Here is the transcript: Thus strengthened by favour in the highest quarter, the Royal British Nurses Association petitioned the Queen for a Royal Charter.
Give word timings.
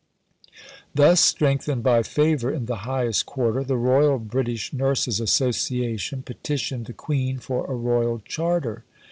Thus 0.95 1.21
strengthened 1.21 1.83
by 1.83 2.01
favour 2.01 2.51
in 2.51 2.65
the 2.65 2.77
highest 2.89 3.27
quarter, 3.27 3.63
the 3.63 3.77
Royal 3.77 4.17
British 4.17 4.73
Nurses 4.73 5.19
Association 5.19 6.23
petitioned 6.23 6.87
the 6.87 6.93
Queen 6.93 7.37
for 7.37 7.71
a 7.71 7.75
Royal 7.75 8.17
Charter. 8.17 8.83